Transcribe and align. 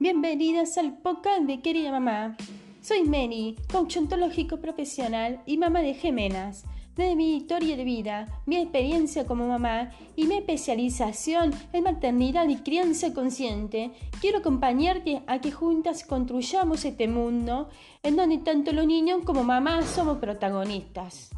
Bienvenidas 0.00 0.78
al 0.78 0.96
podcast 0.96 1.42
de 1.42 1.60
Querida 1.60 1.90
Mamá. 1.90 2.36
Soy 2.80 3.02
Meni, 3.02 3.56
coach 3.72 3.96
ontológico 3.96 4.58
profesional 4.58 5.42
y 5.44 5.58
mamá 5.58 5.80
de 5.80 5.94
gemelas. 5.94 6.66
Desde 6.94 7.16
mi 7.16 7.36
historia 7.36 7.76
de 7.76 7.82
vida, 7.82 8.42
mi 8.46 8.58
experiencia 8.58 9.26
como 9.26 9.48
mamá 9.48 9.90
y 10.14 10.28
mi 10.28 10.36
especialización 10.36 11.50
en 11.72 11.82
maternidad 11.82 12.48
y 12.48 12.58
crianza 12.58 13.12
consciente, 13.12 13.90
quiero 14.20 14.38
acompañarte 14.38 15.22
a 15.26 15.40
que 15.40 15.50
juntas 15.50 16.04
construyamos 16.04 16.84
este 16.84 17.08
mundo 17.08 17.68
en 18.04 18.14
donde 18.14 18.38
tanto 18.38 18.70
los 18.70 18.86
niños 18.86 19.22
como 19.24 19.42
mamá 19.42 19.82
somos 19.82 20.18
protagonistas. 20.18 21.30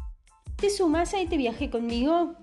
¿Te 0.57 0.69
sumas 0.69 1.15
a 1.15 1.19
este 1.19 1.35
viaje 1.35 1.71
conmigo? 1.71 2.35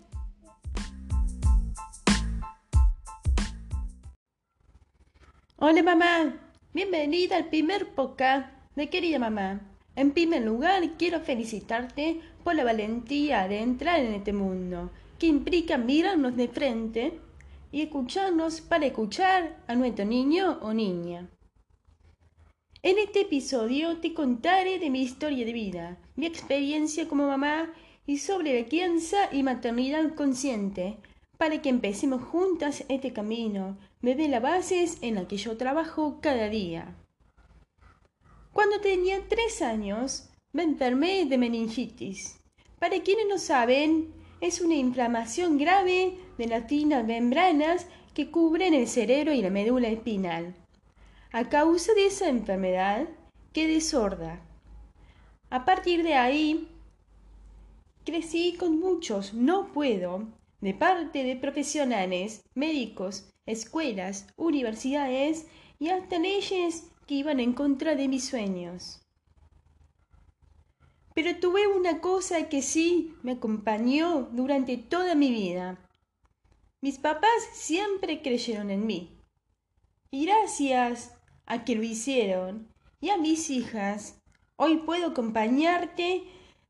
Hola 5.60 5.82
mamá, 5.82 6.38
bienvenida 6.72 7.36
al 7.36 7.48
primer 7.48 7.92
podcast 7.92 8.48
de 8.76 8.88
Querida 8.88 9.18
Mamá. 9.18 9.60
En 9.96 10.12
primer 10.12 10.42
lugar, 10.42 10.96
quiero 10.96 11.18
felicitarte 11.18 12.20
por 12.44 12.54
la 12.54 12.62
valentía 12.62 13.48
de 13.48 13.58
entrar 13.58 13.98
en 13.98 14.14
este 14.14 14.32
mundo, 14.32 14.92
que 15.18 15.26
implica 15.26 15.76
mirarnos 15.76 16.36
de 16.36 16.46
frente 16.46 17.18
y 17.72 17.82
escucharnos 17.82 18.60
para 18.60 18.86
escuchar 18.86 19.56
a 19.66 19.74
nuestro 19.74 20.04
niño 20.04 20.60
o 20.62 20.72
niña. 20.72 21.28
En 22.84 23.00
este 23.00 23.22
episodio 23.22 23.96
te 23.96 24.14
contaré 24.14 24.78
de 24.78 24.90
mi 24.90 25.02
historia 25.02 25.44
de 25.44 25.52
vida, 25.52 25.98
mi 26.14 26.26
experiencia 26.26 27.08
como 27.08 27.26
mamá 27.26 27.72
y 28.06 28.18
sobre 28.18 28.62
la 28.62 28.68
crianza 28.68 29.28
y 29.32 29.42
maternidad 29.42 30.14
consciente, 30.14 30.98
para 31.36 31.60
que 31.60 31.68
empecemos 31.68 32.22
juntas 32.22 32.84
este 32.88 33.12
camino 33.12 33.76
desde 34.02 34.28
las 34.28 34.42
bases 34.42 34.98
en 35.02 35.16
la 35.16 35.26
que 35.26 35.36
yo 35.36 35.56
trabajo 35.56 36.18
cada 36.20 36.48
día. 36.48 36.94
Cuando 38.52 38.80
tenía 38.80 39.26
tres 39.28 39.62
años, 39.62 40.30
me 40.52 40.62
enfermé 40.62 41.26
de 41.26 41.38
meningitis. 41.38 42.40
Para 42.78 43.00
quienes 43.02 43.26
no 43.28 43.38
saben, 43.38 44.12
es 44.40 44.60
una 44.60 44.74
inflamación 44.74 45.58
grave 45.58 46.18
de 46.38 46.46
las 46.46 46.68
finas 46.68 47.04
membranas 47.04 47.86
que 48.14 48.30
cubren 48.30 48.74
el 48.74 48.88
cerebro 48.88 49.32
y 49.32 49.42
la 49.42 49.50
médula 49.50 49.88
espinal. 49.88 50.54
A 51.32 51.48
causa 51.48 51.92
de 51.94 52.06
esa 52.06 52.28
enfermedad, 52.28 53.08
quedé 53.52 53.80
sorda. 53.80 54.40
A 55.50 55.64
partir 55.64 56.02
de 56.02 56.14
ahí, 56.14 56.68
crecí 58.04 58.56
con 58.58 58.78
muchos 58.78 59.34
no 59.34 59.72
puedo 59.72 60.26
de 60.60 60.74
parte 60.74 61.24
de 61.24 61.36
profesionales, 61.36 62.42
médicos, 62.54 63.30
escuelas, 63.48 64.26
universidades 64.36 65.46
y 65.78 65.88
hasta 65.88 66.18
leyes 66.18 66.90
que 67.06 67.14
iban 67.14 67.40
en 67.40 67.54
contra 67.54 67.94
de 67.94 68.06
mis 68.06 68.28
sueños. 68.28 69.00
Pero 71.14 71.40
tuve 71.40 71.66
una 71.66 72.00
cosa 72.00 72.48
que 72.48 72.62
sí 72.62 73.14
me 73.22 73.32
acompañó 73.32 74.28
durante 74.32 74.76
toda 74.76 75.14
mi 75.14 75.30
vida. 75.30 75.78
Mis 76.80 76.98
papás 76.98 77.30
siempre 77.52 78.22
creyeron 78.22 78.70
en 78.70 78.86
mí. 78.86 79.18
Y 80.10 80.26
gracias 80.26 81.14
a 81.46 81.64
que 81.64 81.74
lo 81.74 81.82
hicieron 81.82 82.68
y 83.00 83.10
a 83.10 83.16
mis 83.16 83.50
hijas, 83.50 84.20
hoy 84.56 84.78
puedo 84.78 85.08
acompañarte 85.08 86.24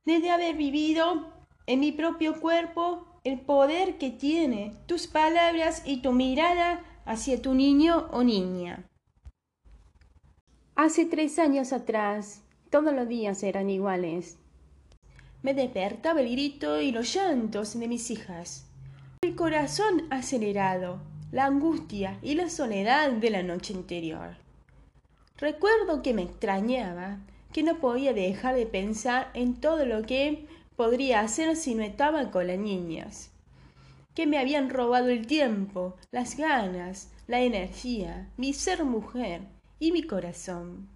desde 0.05 0.31
haber 0.31 0.57
vivido 0.57 1.28
en 1.69 1.81
mi 1.81 1.93
propio 1.93 2.41
cuerpo 2.41 3.05
el 3.25 3.41
poder 3.41 3.99
que 3.99 4.11
tiene 4.11 4.73
tus 4.87 5.07
palabras 5.07 5.83
y 5.85 6.01
tu 6.01 6.13
mirada 6.13 6.83
hacia 7.05 7.43
tu 7.43 7.53
niño 7.53 8.09
o 8.11 8.25
niña. 8.25 8.89
Hace 10.75 11.05
tres 11.05 11.39
años 11.39 11.75
atrás, 11.75 12.43
todos 12.71 12.95
los 12.95 13.07
días 13.07 13.43
eran 13.43 13.69
iguales. 13.69 14.39
Me 15.43 15.53
despertaba 15.53 16.23
el 16.23 16.31
grito 16.31 16.81
y 16.81 16.91
los 16.91 17.13
llantos 17.15 17.79
de 17.79 17.87
mis 17.87 18.11
hijas, 18.11 18.67
el 19.21 19.37
corazón 19.37 20.07
acelerado, 20.09 21.03
la 21.33 21.45
angustia 21.45 22.19
y 22.23 22.35
la 22.35 22.49
soledad 22.49 23.13
de 23.13 23.29
la 23.29 23.43
noche 23.43 23.75
anterior. 23.75 24.37
Recuerdo 25.37 26.01
que 26.01 26.15
me 26.15 26.23
extrañaba, 26.23 27.19
que 27.53 27.63
no 27.63 27.79
podía 27.79 28.15
dejar 28.15 28.55
de 28.55 28.65
pensar 28.65 29.31
en 29.35 29.55
todo 29.61 29.85
lo 29.85 30.05
que 30.05 30.47
podría 30.79 31.19
hacer 31.23 31.57
si 31.57 31.75
no 31.75 31.83
estaba 31.83 32.31
con 32.31 32.47
las 32.47 32.57
niñas? 32.57 33.33
Que 34.15 34.29
me 34.29 34.39
habían 34.39 34.71
robado 34.71 35.09
el 35.09 35.27
tiempo, 35.27 35.97
las 36.13 36.37
ganas, 36.37 37.11
la 37.27 37.41
energía, 37.41 38.31
mi 38.37 38.53
ser 38.53 38.85
mujer 38.85 39.43
y 39.81 39.91
mi 39.91 40.05
corazón. 40.05 40.89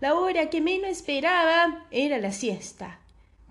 La 0.00 0.14
hora 0.14 0.50
que 0.50 0.60
menos 0.60 0.88
esperaba 0.88 1.88
era 1.90 2.18
la 2.18 2.30
siesta. 2.30 3.00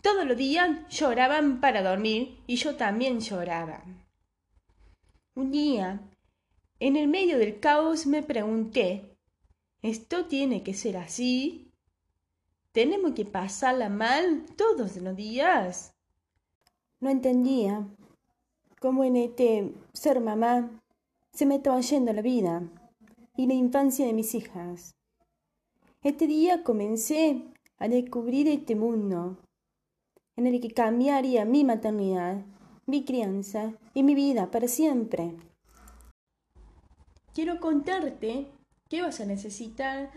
Todos 0.01 0.25
los 0.25 0.37
días 0.37 0.69
lloraban 0.89 1.59
para 1.59 1.83
dormir 1.83 2.37
y 2.47 2.55
yo 2.55 2.77
también 2.77 3.19
lloraba. 3.19 3.83
Un 5.35 5.51
día, 5.51 5.99
en 6.79 6.95
el 6.95 7.09
medio 7.09 7.37
del 7.37 7.59
caos, 7.59 8.07
me 8.07 8.23
pregunté, 8.23 9.17
¿esto 9.81 10.27
tiene 10.27 10.63
que 10.63 10.73
ser 10.73 10.95
así? 10.95 11.70
¿Tenemos 12.71 13.11
que 13.11 13.25
pasarla 13.25 13.89
mal 13.89 14.45
todos 14.55 14.95
los 14.95 15.15
días? 15.17 15.93
No 17.01 17.09
entendía 17.09 17.85
cómo 18.79 19.03
en 19.03 19.17
este 19.17 19.73
ser 19.91 20.21
mamá 20.21 20.81
se 21.33 21.45
me 21.45 21.55
estaba 21.55 21.81
yendo 21.81 22.13
la 22.13 22.21
vida 22.21 22.63
y 23.35 23.47
la 23.47 23.55
infancia 23.55 24.05
de 24.05 24.13
mis 24.13 24.33
hijas. 24.35 24.95
Este 26.01 26.27
día 26.27 26.63
comencé 26.63 27.43
a 27.77 27.89
descubrir 27.89 28.47
este 28.47 28.77
mundo 28.77 29.37
en 30.37 30.47
el 30.47 30.61
que 30.61 30.71
cambiaría 30.71 31.43
mi 31.43 31.65
maternidad, 31.65 32.45
mi 32.85 33.03
crianza 33.03 33.73
y 33.93 34.03
mi 34.03 34.15
vida 34.15 34.49
para 34.49 34.69
siempre. 34.69 35.35
Quiero 37.33 37.59
contarte 37.59 38.47
qué 38.87 39.01
vas 39.01 39.19
a 39.19 39.25
necesitar 39.25 40.09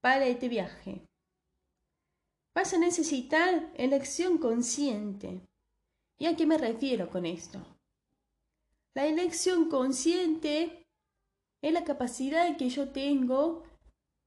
para 0.00 0.26
este 0.26 0.48
viaje 0.48 1.06
vas 2.54 2.72
a 2.72 2.78
necesitar 2.78 3.70
elección 3.74 4.38
consciente. 4.38 5.40
¿Y 6.18 6.26
a 6.26 6.36
qué 6.36 6.46
me 6.46 6.56
refiero 6.56 7.10
con 7.10 7.26
esto? 7.26 7.58
La 8.94 9.06
elección 9.06 9.68
consciente 9.68 10.86
es 11.62 11.72
la 11.72 11.84
capacidad 11.84 12.56
que 12.56 12.68
yo 12.68 12.90
tengo 12.90 13.64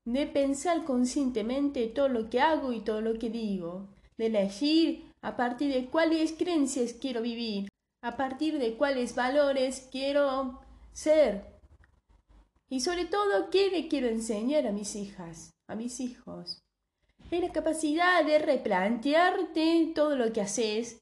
de 0.06 0.28
pensar 0.28 0.84
conscientemente 0.84 1.88
todo 1.88 2.10
lo 2.10 2.30
que 2.30 2.42
hago 2.42 2.74
y 2.74 2.82
todo 2.82 3.02
lo 3.02 3.18
que 3.18 3.30
digo, 3.30 3.88
de 4.18 4.28
elegir 4.28 5.12
a 5.22 5.38
partir 5.38 5.74
de 5.74 5.90
cuáles 5.90 6.34
creencias 6.34 6.94
quiero 6.94 7.22
vivir, 7.22 7.70
a 8.02 8.18
partir 8.18 8.60
de 8.60 8.76
cuáles 8.76 9.16
valores 9.16 9.88
quiero 9.92 10.62
ser 10.92 11.58
y 12.70 12.82
sobre 12.82 13.06
todo 13.06 13.50
qué 13.50 13.70
le 13.70 13.88
quiero 13.88 14.08
enseñar 14.08 14.68
a 14.68 14.72
mis 14.72 14.96
hijas, 14.96 15.52
a 15.70 15.76
mis 15.76 16.00
hijos 16.00 16.67
es 17.32 17.42
la 17.42 17.52
capacidad 17.52 18.24
de 18.26 18.40
replantearte 18.40 19.92
todo 19.94 20.16
lo 20.16 20.32
que 20.32 20.42
haces 20.42 21.02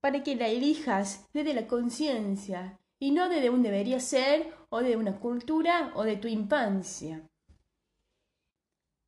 para 0.00 0.22
que 0.22 0.34
la 0.34 0.48
elijas 0.48 1.28
desde 1.32 1.54
la 1.54 1.66
conciencia 1.66 2.78
y 2.98 3.10
no 3.10 3.28
desde 3.28 3.50
un 3.50 3.62
debería 3.62 4.00
ser 4.00 4.54
o 4.70 4.80
de 4.80 4.96
una 4.96 5.18
cultura 5.18 5.92
o 5.94 6.04
de 6.04 6.16
tu 6.16 6.28
infancia. 6.28 7.22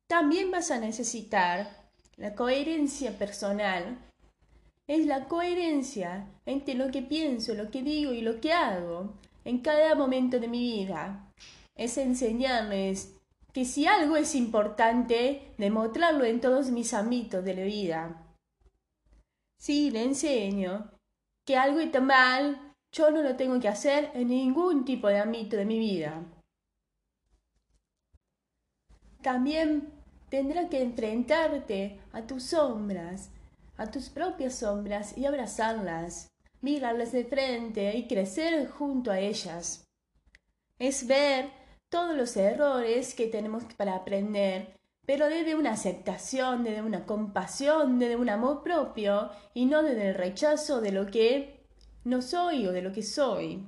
También 0.07 0.51
vas 0.51 0.69
a 0.69 0.79
necesitar 0.79 1.89
la 2.15 2.35
coherencia 2.35 3.17
personal. 3.17 3.97
Es 4.87 5.05
la 5.05 5.27
coherencia 5.27 6.27
entre 6.45 6.75
lo 6.75 6.91
que 6.91 7.01
pienso, 7.01 7.55
lo 7.55 7.71
que 7.71 7.81
digo 7.81 8.13
y 8.13 8.21
lo 8.21 8.39
que 8.39 8.53
hago 8.53 9.15
en 9.43 9.59
cada 9.59 9.95
momento 9.95 10.39
de 10.39 10.47
mi 10.47 10.59
vida. 10.59 11.33
Es 11.75 11.97
enseñarles 11.97 13.15
que 13.55 13.63
si 13.63 13.87
algo 13.87 14.17
es 14.17 14.35
importante, 14.35 15.53
demostrarlo 15.57 16.25
en 16.25 16.41
todos 16.41 16.71
mis 16.71 16.93
ámbitos 16.93 17.41
de 17.45 17.53
la 17.53 17.63
vida. 17.63 18.35
Si 19.57 19.91
le 19.91 20.03
enseño 20.03 20.91
que 21.45 21.55
algo 21.55 21.79
está 21.79 22.01
mal, 22.01 22.73
yo 22.91 23.11
no 23.11 23.21
lo 23.21 23.37
tengo 23.37 23.57
que 23.61 23.69
hacer 23.69 24.11
en 24.13 24.27
ningún 24.27 24.83
tipo 24.83 25.07
de 25.07 25.19
ámbito 25.19 25.55
de 25.55 25.63
mi 25.63 25.79
vida. 25.79 26.21
También 29.21 29.89
tendrá 30.29 30.67
que 30.67 30.81
enfrentarte 30.81 32.01
a 32.11 32.27
tus 32.27 32.43
sombras, 32.43 33.29
a 33.77 33.89
tus 33.89 34.09
propias 34.09 34.55
sombras 34.55 35.17
y 35.17 35.27
abrazarlas, 35.27 36.27
mirarlas 36.59 37.13
de 37.13 37.23
frente 37.23 37.95
y 37.95 38.05
crecer 38.05 38.67
junto 38.67 39.11
a 39.11 39.19
ellas. 39.19 39.85
Es 40.77 41.07
ver 41.07 41.64
todos 41.95 42.17
los 42.17 42.35
errores 42.35 43.15
que 43.15 43.27
tenemos 43.27 43.63
para 43.77 43.95
aprender, 43.95 44.75
pero 45.05 45.29
desde 45.29 45.55
una 45.55 45.71
aceptación, 45.71 46.65
desde 46.65 46.81
una 46.81 47.05
compasión, 47.05 47.99
desde 47.99 48.17
un 48.17 48.27
amor 48.27 48.63
propio 48.63 49.29
y 49.53 49.65
no 49.65 49.81
desde 49.81 50.09
el 50.09 50.15
rechazo 50.15 50.81
de 50.81 50.91
lo 50.91 51.05
que 51.05 51.65
no 52.03 52.21
soy 52.21 52.67
o 52.67 52.73
de 52.73 52.81
lo 52.81 52.91
que 52.91 53.01
soy. 53.01 53.65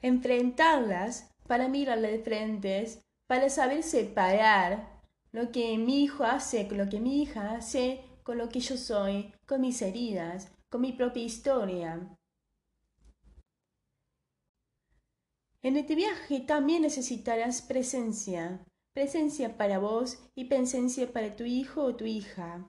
Enfrentarlas 0.00 1.30
para 1.46 1.68
mirarle 1.68 2.10
de 2.10 2.24
frente, 2.24 3.02
para 3.26 3.50
saber 3.50 3.82
separar 3.82 5.02
lo 5.30 5.52
que 5.52 5.76
mi 5.76 6.04
hijo 6.04 6.24
hace, 6.24 6.66
lo 6.70 6.88
que 6.88 7.00
mi 7.00 7.20
hija 7.20 7.52
hace, 7.52 8.02
con 8.22 8.38
lo 8.38 8.48
que 8.48 8.60
yo 8.60 8.78
soy, 8.78 9.34
con 9.44 9.60
mis 9.60 9.82
heridas, 9.82 10.50
con 10.70 10.80
mi 10.80 10.94
propia 10.94 11.22
historia. 11.22 12.00
En 15.64 15.76
este 15.76 15.94
viaje 15.94 16.40
también 16.40 16.82
necesitarás 16.82 17.62
presencia, 17.62 18.64
presencia 18.92 19.56
para 19.56 19.78
vos 19.78 20.18
y 20.34 20.46
presencia 20.46 21.12
para 21.12 21.36
tu 21.36 21.44
hijo 21.44 21.84
o 21.84 21.94
tu 21.94 22.04
hija. 22.04 22.68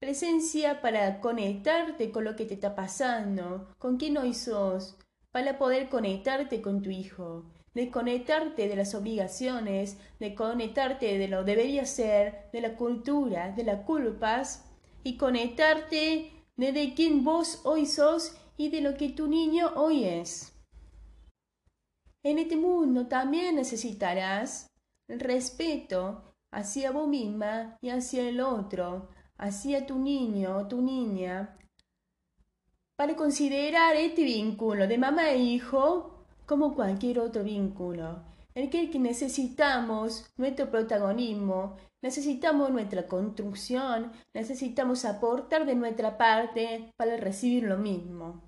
Presencia 0.00 0.80
para 0.80 1.20
conectarte 1.20 2.10
con 2.10 2.24
lo 2.24 2.34
que 2.34 2.44
te 2.44 2.54
está 2.54 2.74
pasando, 2.74 3.72
con 3.78 3.98
quién 3.98 4.18
hoy 4.18 4.34
sos, 4.34 4.96
para 5.30 5.58
poder 5.58 5.88
conectarte 5.88 6.60
con 6.60 6.82
tu 6.82 6.90
hijo, 6.90 7.44
de 7.72 7.88
conectarte 7.92 8.66
de 8.66 8.74
las 8.74 8.96
obligaciones, 8.96 9.96
de 10.18 10.34
conectarte 10.34 11.18
de 11.18 11.28
lo 11.28 11.44
debería 11.44 11.86
ser, 11.86 12.50
de 12.52 12.62
la 12.62 12.74
cultura, 12.74 13.52
de 13.52 13.62
las 13.62 13.84
culpas, 13.84 14.64
y 15.04 15.16
conectarte 15.18 16.32
de 16.56 16.92
quién 16.96 17.22
vos 17.22 17.60
hoy 17.62 17.86
sos 17.86 18.36
y 18.56 18.70
de 18.70 18.80
lo 18.80 18.96
que 18.96 19.10
tu 19.10 19.28
niño 19.28 19.70
hoy 19.76 20.04
es. 20.04 20.57
En 22.22 22.38
este 22.38 22.56
mundo 22.56 23.06
también 23.06 23.56
necesitarás 23.56 24.66
respeto 25.08 26.34
hacia 26.50 26.90
vos 26.90 27.08
misma 27.08 27.76
y 27.80 27.90
hacia 27.90 28.28
el 28.28 28.40
otro, 28.40 29.08
hacia 29.36 29.86
tu 29.86 29.98
niño 29.98 30.56
o 30.56 30.66
tu 30.66 30.82
niña, 30.82 31.56
para 32.96 33.14
considerar 33.14 33.94
este 33.94 34.24
vínculo 34.24 34.88
de 34.88 34.98
mamá 34.98 35.30
e 35.30 35.38
hijo 35.38 36.24
como 36.46 36.74
cualquier 36.74 37.20
otro 37.20 37.44
vínculo, 37.44 38.24
el 38.54 38.70
que 38.70 38.98
necesitamos 38.98 40.28
nuestro 40.36 40.68
protagonismo, 40.68 41.76
necesitamos 42.02 42.70
nuestra 42.70 43.06
construcción, 43.06 44.10
necesitamos 44.34 45.04
aportar 45.04 45.64
de 45.64 45.76
nuestra 45.76 46.18
parte 46.18 46.92
para 46.96 47.16
recibir 47.16 47.62
lo 47.62 47.78
mismo. 47.78 48.47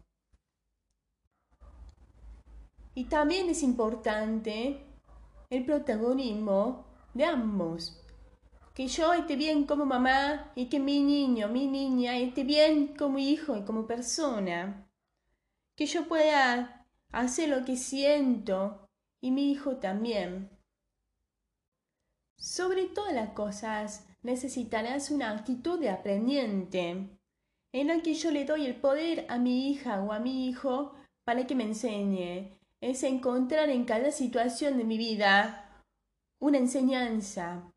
Y 3.00 3.04
también 3.04 3.48
es 3.48 3.62
importante 3.62 4.84
el 5.48 5.64
protagonismo 5.64 6.84
de 7.14 7.24
ambos. 7.24 7.98
Que 8.74 8.88
yo 8.88 9.14
esté 9.14 9.36
bien 9.36 9.64
como 9.64 9.86
mamá 9.86 10.52
y 10.54 10.66
que 10.66 10.80
mi 10.80 11.00
niño, 11.02 11.48
mi 11.48 11.66
niña 11.66 12.18
esté 12.18 12.44
bien 12.44 12.94
como 12.94 13.16
hijo 13.18 13.56
y 13.56 13.62
como 13.64 13.86
persona. 13.86 14.86
Que 15.76 15.86
yo 15.86 16.08
pueda 16.08 16.86
hacer 17.10 17.48
lo 17.48 17.64
que 17.64 17.78
siento 17.78 18.86
y 19.22 19.30
mi 19.30 19.50
hijo 19.50 19.78
también. 19.78 20.50
Sobre 22.36 22.84
todas 22.84 23.14
las 23.14 23.30
cosas 23.30 24.06
necesitarás 24.20 25.10
una 25.10 25.30
actitud 25.30 25.80
de 25.80 25.88
aprendiente, 25.88 27.18
en 27.72 27.86
la 27.86 28.02
que 28.02 28.12
yo 28.12 28.30
le 28.30 28.44
doy 28.44 28.66
el 28.66 28.76
poder 28.78 29.24
a 29.30 29.38
mi 29.38 29.70
hija 29.70 30.02
o 30.02 30.12
a 30.12 30.18
mi 30.18 30.48
hijo 30.50 30.92
para 31.24 31.46
que 31.46 31.54
me 31.54 31.64
enseñe, 31.64 32.59
es 32.80 33.02
encontrar 33.02 33.68
en 33.68 33.84
cada 33.84 34.10
situación 34.10 34.78
de 34.78 34.84
mi 34.84 34.96
vida 34.96 35.84
una 36.40 36.58
enseñanza, 36.58 37.70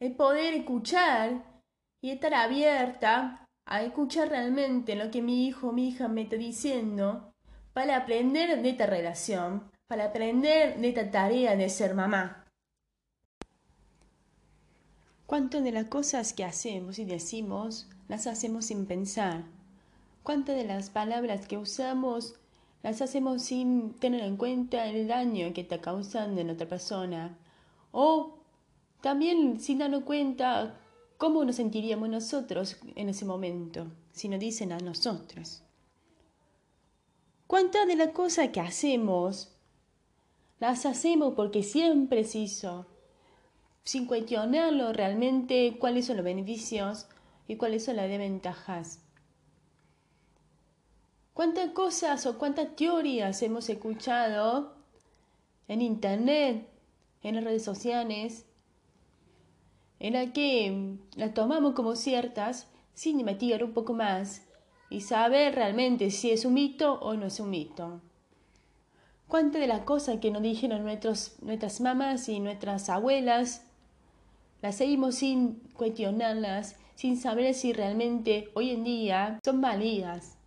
el 0.00 0.14
poder 0.14 0.54
escuchar 0.54 1.62
y 2.00 2.10
estar 2.10 2.34
abierta 2.34 3.44
a 3.66 3.82
escuchar 3.82 4.28
realmente 4.28 4.94
lo 4.94 5.10
que 5.10 5.20
mi 5.20 5.46
hijo 5.46 5.68
o 5.68 5.72
mi 5.72 5.88
hija 5.88 6.08
me 6.08 6.22
está 6.22 6.36
diciendo 6.36 7.32
para 7.72 7.96
aprender 7.96 8.62
de 8.62 8.70
esta 8.70 8.86
relación, 8.86 9.70
para 9.88 10.06
aprender 10.06 10.78
de 10.78 10.88
esta 10.88 11.10
tarea 11.10 11.56
de 11.56 11.68
ser 11.68 11.94
mamá. 11.94 12.44
¿Cuántas 15.26 15.62
de 15.62 15.72
las 15.72 15.86
cosas 15.86 16.32
que 16.32 16.44
hacemos 16.44 16.98
y 16.98 17.04
decimos 17.04 17.90
las 18.08 18.26
hacemos 18.26 18.66
sin 18.66 18.86
pensar? 18.86 19.44
¿Cuántas 20.22 20.56
de 20.56 20.64
las 20.64 20.88
palabras 20.88 21.46
que 21.46 21.58
usamos 21.58 22.38
las 22.82 23.02
hacemos 23.02 23.42
sin 23.42 23.94
tener 23.94 24.22
en 24.22 24.36
cuenta 24.36 24.86
el 24.86 25.08
daño 25.08 25.52
que 25.52 25.62
está 25.62 25.80
causando 25.80 26.40
en 26.40 26.50
otra 26.50 26.68
persona. 26.68 27.36
O 27.90 28.38
también 29.00 29.60
sin 29.60 29.78
darnos 29.78 30.04
cuenta 30.04 30.78
cómo 31.16 31.44
nos 31.44 31.56
sentiríamos 31.56 32.08
nosotros 32.08 32.76
en 32.94 33.08
ese 33.08 33.24
momento, 33.24 33.88
si 34.12 34.28
nos 34.28 34.40
dicen 34.40 34.72
a 34.72 34.78
nosotros. 34.78 35.62
¿Cuántas 37.46 37.86
de 37.86 37.96
las 37.96 38.10
cosas 38.10 38.50
que 38.50 38.60
hacemos 38.60 39.56
las 40.60 40.86
hacemos 40.86 41.34
porque 41.34 41.62
siempre 41.62 42.24
se 42.24 42.38
hizo, 42.38 42.86
sin 43.84 44.06
cuestionarlo 44.06 44.92
realmente 44.92 45.76
cuáles 45.80 46.06
son 46.06 46.16
los 46.16 46.24
beneficios 46.24 47.06
y 47.46 47.56
cuáles 47.56 47.84
son 47.84 47.96
las 47.96 48.08
desventajas? 48.08 49.00
¿Cuántas 51.38 51.70
cosas 51.70 52.26
o 52.26 52.36
cuántas 52.36 52.74
teorías 52.74 53.40
hemos 53.42 53.68
escuchado 53.68 54.74
en 55.68 55.82
Internet, 55.82 56.68
en 57.22 57.36
las 57.36 57.44
redes 57.44 57.62
sociales, 57.62 58.44
en 60.00 60.14
las 60.14 60.32
que 60.32 60.96
las 61.14 61.34
tomamos 61.34 61.74
como 61.74 61.94
ciertas 61.94 62.66
sin 62.92 63.20
investigar 63.20 63.62
un 63.62 63.72
poco 63.72 63.94
más 63.94 64.48
y 64.90 65.02
saber 65.02 65.54
realmente 65.54 66.10
si 66.10 66.32
es 66.32 66.44
un 66.44 66.54
mito 66.54 66.94
o 66.94 67.14
no 67.14 67.26
es 67.26 67.38
un 67.38 67.50
mito? 67.50 68.00
¿Cuántas 69.28 69.60
de 69.60 69.68
las 69.68 69.82
cosas 69.82 70.18
que 70.18 70.32
nos 70.32 70.42
dijeron 70.42 70.84
nuestras 70.84 71.80
mamás 71.80 72.28
y 72.28 72.40
nuestras 72.40 72.88
abuelas 72.88 73.64
las 74.60 74.74
seguimos 74.74 75.14
sin 75.14 75.60
cuestionarlas, 75.74 76.74
sin 76.96 77.16
saber 77.16 77.54
si 77.54 77.72
realmente 77.72 78.50
hoy 78.54 78.70
en 78.70 78.82
día 78.82 79.38
son 79.44 79.60
válidas? 79.60 80.37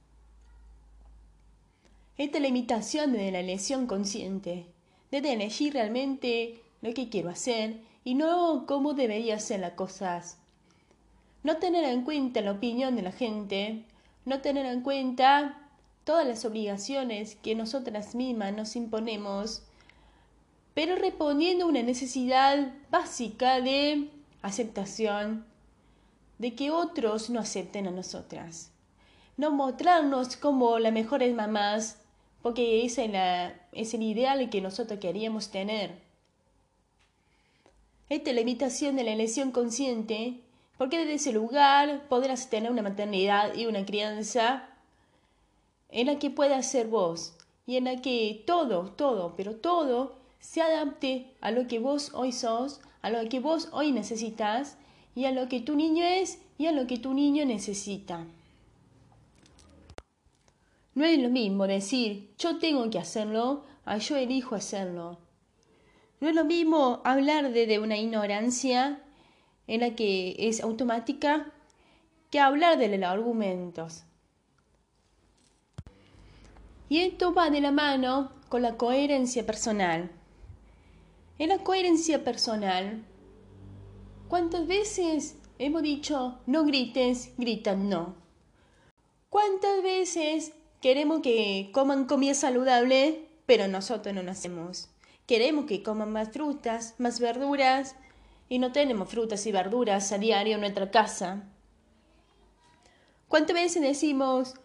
Esta 2.22 2.38
es 2.38 2.44
la 2.44 2.50
imitación 2.50 3.14
de 3.14 3.32
la 3.32 3.40
elección 3.40 3.88
consciente, 3.88 4.68
de 5.10 5.18
elegir 5.34 5.74
realmente 5.74 6.62
lo 6.84 6.94
que 6.94 7.10
quiero 7.10 7.32
hacer 7.32 7.82
y 8.04 8.14
no 8.14 8.66
cómo 8.68 8.94
debería 8.94 9.38
hacer 9.38 9.60
las 9.60 9.72
cosas. 9.72 10.38
No 11.42 11.58
tener 11.58 11.84
en 11.84 12.04
cuenta 12.04 12.42
la 12.42 12.52
opinión 12.52 12.96
de 12.96 13.02
la 13.02 13.12
gente, 13.12 13.86
no 14.26 14.40
tener 14.40 14.68
en 14.68 14.82
cuenta 14.82 15.68
todas 16.04 16.28
las 16.28 16.46
obligaciones 16.46 17.38
que 17.42 17.56
nosotras 17.56 18.14
mismas 18.14 18.54
nos 18.54 18.76
imponemos, 18.76 19.64
pero 20.76 20.98
respondiendo 20.98 21.66
a 21.66 21.70
una 21.70 21.82
necesidad 21.82 22.72
básica 22.92 23.62
de 23.62 24.12
aceptación, 24.44 25.44
de 26.38 26.54
que 26.54 26.70
otros 26.70 27.32
no 27.32 27.40
acepten 27.40 27.88
a 27.88 27.92
nosotras. 27.92 28.70
No 29.38 29.50
mostrarnos 29.50 30.38
como 30.38 30.78
las 30.78 30.94
mejores 30.94 31.34
mamás, 31.34 31.98
porque 32.42 32.86
ese 32.86 33.12
es 33.72 33.94
el 33.94 34.04
ideal 34.04 34.50
que 34.50 34.62
nosotros 34.62 35.00
queríamos 35.00 35.50
tener. 35.52 35.92
Esta 38.10 38.30
es 38.30 38.36
la 38.36 38.42
imitación 38.42 38.96
de 38.96 39.04
la 39.04 39.14
elección 39.14 39.52
consciente, 39.52 40.40
porque 40.78 40.98
desde 40.98 41.14
ese 41.14 41.32
lugar 41.32 42.08
podrás 42.10 42.50
tener 42.50 42.72
una 42.72 42.82
maternidad 42.82 43.54
y 43.56 43.68
una 43.68 43.86
crianza 43.86 44.68
en 45.90 46.08
la 46.08 46.20
que 46.20 46.30
puedas 46.30 46.70
ser 46.70 46.88
vos 46.88 47.34
y 47.68 47.78
en 47.78 47.86
la 47.86 48.02
que 48.02 48.44
todo, 48.46 48.92
todo, 48.92 49.36
pero 49.38 49.56
todo 49.56 50.16
se 50.40 50.62
adapte 50.62 51.28
a 51.40 51.52
lo 51.52 51.68
que 51.68 51.80
vos 51.80 52.12
hoy 52.14 52.32
sos, 52.32 52.82
a 53.02 53.10
lo 53.10 53.30
que 53.30 53.40
vos 53.40 53.70
hoy 53.72 53.92
necesitas 53.92 54.78
y 55.16 55.26
a 55.26 55.32
lo 55.32 55.48
que 55.48 55.62
tu 55.62 55.76
niño 55.76 56.04
es 56.04 56.40
y 56.58 56.66
a 56.66 56.72
lo 56.72 56.88
que 56.88 56.98
tu 56.98 57.14
niño 57.14 57.46
necesita. 57.46 58.26
No 61.02 61.08
es 61.08 61.18
lo 61.18 61.30
mismo 61.30 61.66
decir 61.66 62.32
yo 62.38 62.60
tengo 62.60 62.88
que 62.92 63.00
hacerlo 63.00 63.64
a 63.86 63.98
yo 63.98 64.18
elijo 64.18 64.54
hacerlo. 64.54 65.18
No 66.20 66.30
es 66.30 66.36
lo 66.36 66.46
mismo 66.46 67.02
hablar 67.04 67.52
de, 67.54 67.80
una 67.80 67.98
ignorancia 67.98 69.02
en 69.66 69.82
la 69.82 69.96
que 69.96 70.36
es 70.38 70.62
automática 70.62 71.52
que 72.30 72.40
hablar 72.40 72.78
de 72.78 72.96
los 72.96 73.10
argumentos. 73.10 74.04
Y 76.88 77.00
esto 77.00 77.34
va 77.34 77.50
de 77.50 77.62
la 77.62 77.72
mano 77.72 78.34
con 78.48 78.62
la 78.62 78.78
coherencia 78.78 79.44
personal. 79.44 80.12
En 81.40 81.50
la 81.50 81.64
coherencia 81.64 82.24
personal, 82.24 83.04
¿cuántas 84.28 84.68
veces 84.68 85.36
hemos 85.58 85.82
dicho 85.82 86.38
no 86.46 86.64
grites, 86.64 87.34
gritan 87.40 87.90
no? 87.90 88.14
¿Cuántas 89.32 89.82
veces 89.82 90.54
Queremos 90.82 91.22
que 91.22 91.70
coman 91.74 92.06
comida 92.06 92.34
saludable, 92.34 93.28
pero 93.46 93.68
nosotros 93.68 94.14
no 94.16 94.24
lo 94.24 94.32
hacemos. 94.32 94.90
Queremos 95.28 95.66
que 95.66 95.84
coman 95.84 96.12
más 96.12 96.30
frutas, 96.32 96.96
más 96.98 97.20
verduras, 97.20 97.96
y 98.50 98.60
no 98.60 98.72
tenemos 98.72 99.10
frutas 99.10 99.46
y 99.46 99.52
verduras 99.52 100.12
a 100.12 100.18
diario 100.18 100.56
en 100.56 100.62
nuestra 100.62 100.92
casa. 100.92 101.44
¿Cuántas 103.28 103.54
veces 103.54 103.82
decimos 103.82 104.56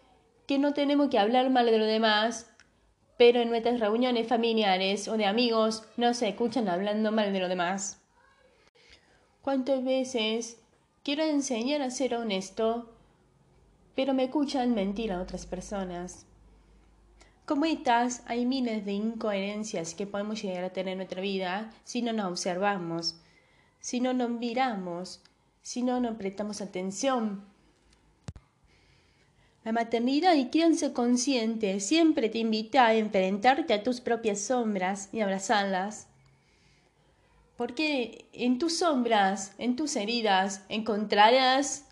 que 0.47 0.57
no 0.57 0.73
tenemos 0.73 1.09
que 1.09 1.19
hablar 1.19 1.49
mal 1.49 1.65
de 1.65 1.77
los 1.77 1.87
demás, 1.87 2.49
pero 3.17 3.41
en 3.41 3.49
nuestras 3.49 3.79
reuniones 3.79 4.27
familiares 4.27 5.07
o 5.07 5.17
de 5.17 5.25
amigos 5.25 5.83
no 5.97 6.13
se 6.13 6.29
escuchan 6.29 6.69
hablando 6.69 7.11
mal 7.11 7.33
de 7.33 7.39
los 7.39 7.49
demás. 7.49 7.99
¿Cuántas 9.41 9.83
veces 9.83 10.57
quiero 11.03 11.23
enseñar 11.23 11.81
a 11.81 11.91
ser 11.91 12.15
honesto, 12.15 12.93
pero 13.97 14.13
me 14.13 14.25
escuchan 14.25 14.75
mentir 14.75 15.11
a 15.11 15.19
otras 15.19 15.47
personas? 15.47 16.27
Como 17.47 17.65
estas, 17.65 18.21
hay 18.27 18.45
miles 18.45 18.85
de 18.85 18.91
incoherencias 18.91 19.95
que 19.95 20.05
podemos 20.05 20.39
llegar 20.39 20.63
a 20.63 20.69
tener 20.69 20.91
en 20.91 20.97
nuestra 20.99 21.19
vida 21.19 21.71
si 21.83 22.03
no 22.03 22.13
nos 22.13 22.27
observamos, 22.27 23.19
si 23.79 23.99
no 23.99 24.13
nos 24.13 24.29
miramos, 24.29 25.23
si 25.63 25.81
no 25.81 25.99
nos 25.99 26.15
prestamos 26.15 26.61
atención. 26.61 27.43
La 29.63 29.71
maternidad 29.71 30.35
y 30.35 30.49
crianza 30.49 30.93
consciente 30.93 31.79
siempre 31.79 32.29
te 32.29 32.37
invita 32.37 32.85
a 32.85 32.93
enfrentarte 32.93 33.73
a 33.73 33.81
tus 33.81 33.99
propias 33.99 34.39
sombras 34.39 35.09
y 35.11 35.21
abrazarlas. 35.21 36.07
Porque 37.55 38.29
en 38.31 38.59
tus 38.59 38.77
sombras, 38.77 39.55
en 39.57 39.75
tus 39.75 39.95
heridas, 39.95 40.61
encontrarás 40.69 41.86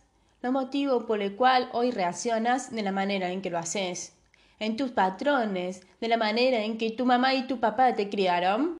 los 0.45 0.53
motivos 0.53 1.05
por 1.05 1.21
el 1.21 1.35
cual 1.35 1.69
hoy 1.73 1.91
reaccionas 1.91 2.71
de 2.71 2.83
la 2.83 2.91
manera 2.91 3.31
en 3.31 3.41
que 3.41 3.49
lo 3.49 3.57
haces, 3.57 4.13
en 4.59 4.77
tus 4.77 4.91
patrones, 4.91 5.81
de 5.99 6.07
la 6.07 6.17
manera 6.17 6.63
en 6.63 6.77
que 6.77 6.91
tu 6.91 7.05
mamá 7.05 7.33
y 7.33 7.47
tu 7.47 7.59
papá 7.59 7.95
te 7.95 8.09
criaron. 8.09 8.77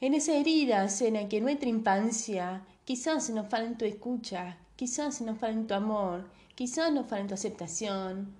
En 0.00 0.14
esas 0.14 0.36
heridas 0.36 1.02
en 1.02 1.14
las 1.14 1.26
que 1.26 1.40
nuestra 1.40 1.68
infancia 1.68 2.62
quizás 2.84 3.30
nos 3.30 3.48
falta 3.48 3.84
escucha, 3.84 4.58
quizás 4.76 5.20
nos 5.20 5.38
falta 5.38 5.76
amor, 5.76 6.24
Quizás 6.54 6.92
nos 6.92 7.08
faltó 7.08 7.34
aceptación, 7.34 8.32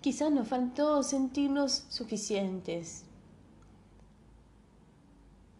quizás 0.00 0.30
nos 0.30 0.46
faltó 0.46 1.02
sentirnos 1.02 1.84
suficientes. 1.88 3.02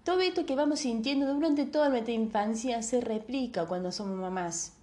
Todo 0.05 0.21
esto 0.21 0.47
que 0.47 0.55
vamos 0.55 0.79
sintiendo 0.79 1.35
durante 1.35 1.67
toda 1.67 1.89
nuestra 1.89 2.13
infancia 2.13 2.81
se 2.83 3.01
replica 3.01 3.67
cuando 3.67 3.91
somos 3.91 4.17
mamás. 4.17 4.80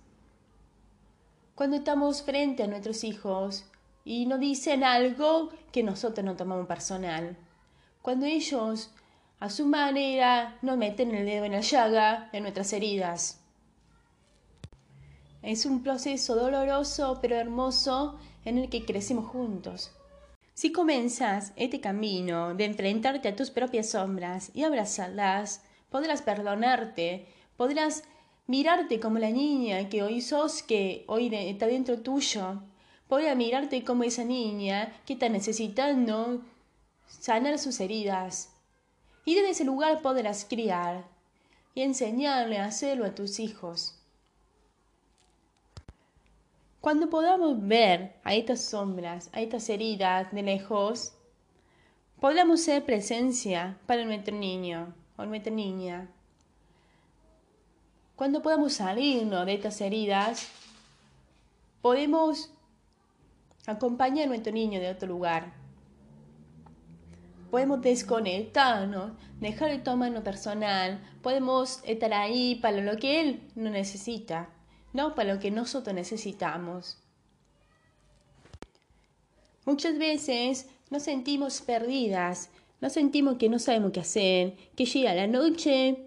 Cuando 1.58 1.78
estamos 1.78 2.22
frente 2.22 2.62
a 2.62 2.68
nuestros 2.68 3.04
hijos 3.04 3.66
y 4.06 4.28
nos 4.28 4.40
dicen 4.40 4.84
algo 4.84 5.50
que 5.72 5.82
nosotros 5.82 6.24
no 6.24 6.36
tomamos 6.36 6.68
personal. 6.68 7.36
Cuando 8.04 8.28
ellos, 8.28 8.92
a 9.40 9.50
su 9.50 9.66
manera, 9.66 10.60
nos 10.62 10.78
meten 10.78 11.16
el 11.16 11.26
dedo 11.26 11.46
en 11.46 11.54
la 11.54 11.62
llaga 11.62 12.30
de 12.32 12.42
nuestras 12.42 12.72
heridas. 12.74 13.42
Es 15.42 15.66
un 15.66 15.82
proceso 15.82 16.36
doloroso 16.36 17.18
pero 17.24 17.38
hermoso 17.38 18.20
en 18.46 18.60
el 18.60 18.70
que 18.70 18.86
crecemos 18.86 19.26
juntos. 19.26 19.90
Si 20.54 20.72
comenzas 20.72 21.54
este 21.56 21.82
camino 21.82 22.54
de 22.54 22.66
enfrentarte 22.66 23.30
a 23.30 23.36
tus 23.36 23.50
propias 23.50 23.90
sombras 23.90 24.52
y 24.54 24.62
abrazarlas, 24.62 25.64
podrás 25.90 26.22
perdonarte, 26.22 27.26
podrás 27.58 28.04
mirarte 28.48 29.00
como 29.00 29.20
la 29.20 29.30
niña 29.30 29.89
que 29.89 30.01
hoy 30.01 30.22
sos, 30.22 30.63
que 30.63 31.04
hoy 31.08 31.34
está 31.34 31.68
dentro 31.68 32.00
tuyo. 32.00 32.63
Podrás 33.08 33.38
mirarte 33.38 33.84
como 33.84 34.04
esa 34.04 34.24
niña 34.24 34.94
que 35.06 35.13
está 35.13 35.30
necesitando 35.30 36.42
sanar 37.08 37.60
sus 37.60 37.80
heridas. 37.80 38.54
Y 39.25 39.36
desde 39.36 39.51
ese 39.51 39.66
lugar 39.66 40.01
podrás 40.01 40.46
criar 40.46 41.06
y 41.75 41.82
enseñarle 41.82 42.58
a 42.58 42.66
hacerlo 42.66 43.06
a 43.06 43.13
tus 43.13 43.39
hijos. 43.39 43.94
Cuando 46.82 47.10
podamos 47.10 47.68
ver 47.68 48.16
a 48.24 48.34
estas 48.34 48.62
sombras, 48.62 49.30
a 49.34 49.42
estas 49.42 49.68
heridas 49.70 50.32
de 50.32 50.42
lejos, 50.42 51.13
podamos 52.22 52.62
ser 52.62 52.86
presencia 52.86 53.77
para 53.86 54.06
nuestro 54.06 54.36
niño 54.36 54.94
o 55.18 55.25
nuestra 55.25 55.54
niña. 55.54 56.10
Cuando 58.18 58.42
podamos 58.42 58.74
salirnos 58.74 59.46
de 59.46 59.54
estas 59.54 59.80
heridas, 59.80 60.50
podemos 61.82 62.52
acompañar 63.66 64.26
a 64.26 64.28
nuestro 64.28 64.52
niño 64.52 64.82
de 64.82 64.90
otro 64.90 65.08
lugar. 65.08 65.54
Podemos 67.50 67.82
desconectarnos, 67.82 69.14
dejar 69.40 69.70
de 69.70 69.80
tomarnos 69.80 70.24
personal, 70.24 71.00
podemos 71.22 71.80
estar 71.86 72.14
ahí 72.14 72.56
para 72.56 72.82
lo 72.82 72.98
que 72.98 73.22
él 73.22 73.50
no 73.56 73.70
necesita 73.70 74.50
no 74.98 75.14
para 75.14 75.36
lo 75.36 75.40
que 75.40 75.52
nosotros 75.52 75.96
necesitamos. 75.96 76.98
Muchas 79.64 79.98
veces 80.00 80.68
nos 80.90 81.04
sentimos 81.04 81.62
perdidas, 81.62 82.50
nos 82.82 82.94
sentimos 82.94 83.38
que 83.38 83.48
no 83.48 83.60
sabemos 83.60 83.92
qué 83.92 84.00
hacer, 84.00 84.56
que 84.76 84.86
llega 84.86 85.14
la 85.14 85.28
noche 85.28 86.07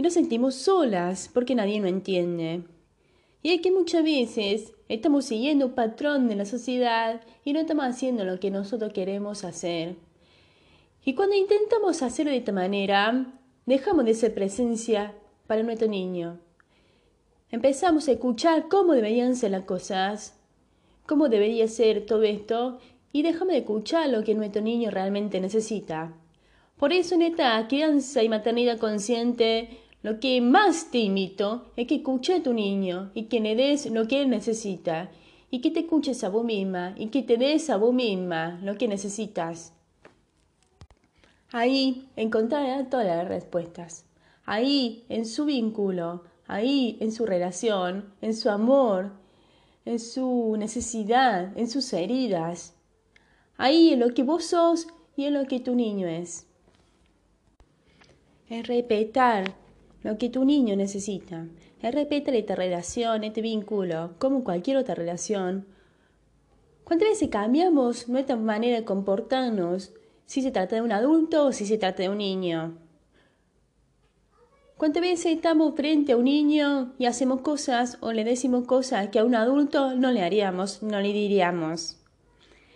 y 0.00 0.02
nos 0.02 0.14
sentimos 0.14 0.54
solas 0.54 1.28
porque 1.30 1.54
nadie 1.54 1.78
nos 1.78 1.90
entiende. 1.90 2.62
Y 3.42 3.50
es 3.50 3.60
que 3.60 3.70
muchas 3.70 4.02
veces 4.02 4.72
estamos 4.88 5.26
siguiendo 5.26 5.66
un 5.66 5.72
patrón 5.74 6.26
de 6.26 6.36
la 6.36 6.46
sociedad 6.46 7.20
y 7.44 7.52
no 7.52 7.60
estamos 7.60 7.84
haciendo 7.84 8.24
lo 8.24 8.40
que 8.40 8.50
nosotros 8.50 8.94
queremos 8.94 9.44
hacer. 9.44 9.96
Y 11.04 11.12
cuando 11.12 11.36
intentamos 11.36 12.00
hacerlo 12.00 12.32
de 12.32 12.38
esta 12.38 12.50
manera, 12.50 13.26
dejamos 13.66 14.06
de 14.06 14.14
ser 14.14 14.32
presencia 14.32 15.14
para 15.46 15.62
nuestro 15.62 15.86
niño. 15.86 16.38
Empezamos 17.50 18.08
a 18.08 18.12
escuchar 18.12 18.68
cómo 18.68 18.94
deberían 18.94 19.36
ser 19.36 19.50
las 19.50 19.64
cosas, 19.64 20.40
cómo 21.04 21.28
debería 21.28 21.68
ser 21.68 22.06
todo 22.06 22.22
esto, 22.22 22.78
y 23.12 23.20
dejamos 23.20 23.52
de 23.52 23.58
escuchar 23.58 24.08
lo 24.08 24.24
que 24.24 24.34
nuestro 24.34 24.62
niño 24.62 24.90
realmente 24.90 25.42
necesita. 25.42 26.14
Por 26.78 26.94
eso 26.94 27.14
en 27.14 27.20
esta 27.20 27.68
crianza 27.68 28.22
y 28.22 28.30
maternidad 28.30 28.78
consciente, 28.78 29.68
lo 30.02 30.18
que 30.20 30.40
más 30.40 30.90
te 30.90 30.98
invito 30.98 31.72
es 31.76 31.86
que 31.86 31.96
escuche 31.96 32.36
a 32.36 32.42
tu 32.42 32.52
niño 32.52 33.10
y 33.14 33.24
que 33.24 33.40
le 33.40 33.54
des 33.54 33.86
lo 33.90 34.08
que 34.08 34.22
él 34.22 34.30
necesita, 34.30 35.10
y 35.50 35.60
que 35.60 35.70
te 35.70 35.80
escuches 35.80 36.22
a 36.24 36.28
vos 36.28 36.44
misma 36.44 36.94
y 36.96 37.08
que 37.08 37.22
te 37.22 37.36
des 37.36 37.70
a 37.70 37.76
vos 37.76 37.92
misma 37.92 38.60
lo 38.62 38.78
que 38.78 38.88
necesitas. 38.88 39.72
Ahí 41.52 42.08
encontrarás 42.16 42.88
todas 42.88 43.06
las 43.06 43.26
respuestas. 43.26 44.04
Ahí, 44.44 45.04
en 45.08 45.26
su 45.26 45.44
vínculo, 45.44 46.24
ahí 46.46 46.96
en 47.00 47.12
su 47.12 47.26
relación, 47.26 48.14
en 48.20 48.34
su 48.34 48.48
amor, 48.48 49.12
en 49.84 49.98
su 49.98 50.54
necesidad, 50.56 51.56
en 51.58 51.68
sus 51.68 51.92
heridas, 51.92 52.74
ahí 53.56 53.92
en 53.92 54.00
lo 54.00 54.14
que 54.14 54.22
vos 54.22 54.44
sos 54.44 54.86
y 55.16 55.24
en 55.24 55.34
lo 55.34 55.46
que 55.46 55.58
tu 55.58 55.74
niño 55.74 56.06
es. 56.06 56.46
Es 58.48 58.66
respetar 58.66 59.56
lo 60.02 60.18
que 60.18 60.28
tu 60.28 60.44
niño 60.44 60.76
necesita, 60.76 61.46
es 61.82 61.94
respetar 61.94 62.34
esta 62.34 62.54
relación, 62.54 63.24
este 63.24 63.42
vínculo, 63.42 64.14
como 64.18 64.44
cualquier 64.44 64.76
otra 64.76 64.94
relación. 64.94 65.66
¿Cuántas 66.84 67.08
veces 67.08 67.28
cambiamos 67.28 68.08
nuestra 68.08 68.36
manera 68.36 68.76
de 68.76 68.84
comportarnos 68.84 69.92
si 70.26 70.42
se 70.42 70.50
trata 70.50 70.76
de 70.76 70.82
un 70.82 70.92
adulto 70.92 71.46
o 71.46 71.52
si 71.52 71.66
se 71.66 71.78
trata 71.78 72.02
de 72.02 72.08
un 72.08 72.18
niño? 72.18 72.76
¿Cuántas 74.76 75.02
veces 75.02 75.36
estamos 75.36 75.74
frente 75.74 76.12
a 76.12 76.16
un 76.16 76.24
niño 76.24 76.94
y 76.98 77.04
hacemos 77.04 77.42
cosas 77.42 77.98
o 78.00 78.12
le 78.12 78.24
decimos 78.24 78.64
cosas 78.66 79.08
que 79.08 79.18
a 79.18 79.24
un 79.24 79.34
adulto 79.34 79.94
no 79.94 80.10
le 80.10 80.22
haríamos, 80.22 80.82
no 80.82 81.00
le 81.00 81.12
diríamos? 81.12 81.98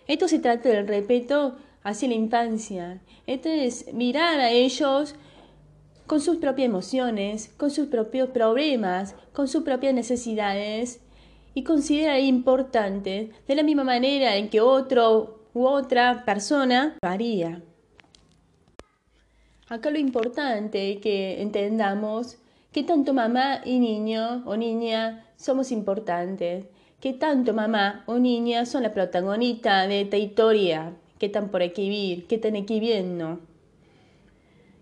Esto 0.07 0.29
se 0.29 0.39
trata 0.39 0.69
del 0.69 0.87
respeto 0.87 1.57
hacia 1.83 2.09
la 2.09 2.15
infancia. 2.15 3.01
Esto 3.27 3.49
es 3.49 3.93
mirar 3.95 4.39
a 4.39 4.51
ellos 4.51 5.15
con 6.07 6.21
sus 6.21 6.37
propias 6.37 6.67
emociones, 6.67 7.53
con 7.57 7.71
sus 7.71 7.89
propios 7.89 8.31
problemas, 8.31 9.15
con 9.33 9.49
sus 9.49 9.63
propias 9.63 9.95
necesidades 9.95 11.01
y 11.55 11.65
considerar 11.65 12.21
importante 12.21 13.31
de 13.47 13.55
la 13.55 13.63
misma 13.63 13.85
manera 13.85 14.37
en 14.37 14.51
que 14.51 14.61
otro 14.61 15.41
u 15.55 15.67
otra 15.67 16.25
persona 16.25 16.97
lo 17.01 17.09
haría. 17.09 17.63
Acá 19.69 19.91
lo 19.91 19.99
importante 19.99 20.93
es 20.93 21.01
que 21.01 21.41
entendamos 21.41 22.37
que 22.71 22.83
tanto 22.83 23.15
mamá 23.15 23.61
y 23.65 23.79
niño 23.79 24.43
o 24.47 24.57
niña 24.57 25.25
somos 25.37 25.71
importantes, 25.71 26.67
que 27.01 27.13
tanto 27.13 27.55
mamá 27.55 28.03
o 28.07 28.19
niña 28.19 28.67
son 28.67 28.83
la 28.83 28.93
protagonista 28.93 29.87
de 29.87 30.03
esta 30.03 30.17
historia 30.17 30.93
que 31.19 31.27
están 31.27 31.49
por 31.49 31.63
escribir, 31.63 32.27
que 32.27 32.35
están 32.35 32.57
escribiendo. 32.57 33.41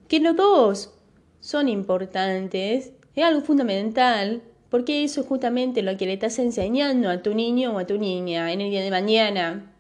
Que 0.09 0.21
los 0.21 0.37
dos 0.37 0.95
son 1.43 1.69
importantes 1.69 2.93
es 3.17 3.25
algo 3.25 3.43
fundamental 3.43 4.43
porque 4.71 5.05
eso 5.05 5.21
es 5.21 5.27
justamente 5.27 5.83
lo 5.83 5.97
que 5.99 6.07
le 6.07 6.15
estás 6.15 6.39
enseñando 6.39 7.11
a 7.11 7.21
tu 7.21 7.35
niño 7.35 7.75
o 7.75 7.79
a 7.79 7.87
tu 7.87 7.99
niña 7.99 8.53
en 8.53 8.63
el 8.63 8.71
día 8.71 8.81
de 8.81 8.91
mañana. 8.91 9.71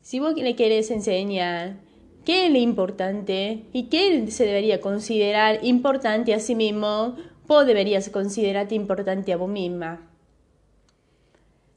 Si 0.00 0.20
vos 0.20 0.34
le 0.34 0.56
querés 0.56 0.90
enseñar 0.90 1.74
qué 2.24 2.46
es 2.46 2.52
lo 2.52 2.58
importante 2.58 3.64
y 3.72 3.84
qué 3.84 4.30
se 4.30 4.46
debería 4.46 4.80
considerar 4.80 5.58
importante 5.62 6.32
a 6.32 6.38
sí 6.38 6.54
mismo, 6.54 7.16
vos 7.48 7.66
deberías 7.66 8.08
considerarte 8.08 8.76
importante 8.76 9.32
a 9.32 9.36
vos 9.36 9.50
misma. 9.50 10.08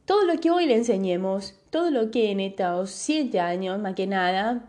Todo 0.05 0.25
lo 0.25 0.39
que 0.39 0.51
hoy 0.51 0.67
le 0.67 0.75
enseñemos, 0.75 1.55
todo 1.71 1.89
lo 1.89 2.11
que 2.11 2.31
en 2.31 2.39
estos 2.39 2.91
siete 2.91 3.39
años, 3.39 3.79
más 3.79 3.95
que 3.95 4.05
nada, 4.05 4.63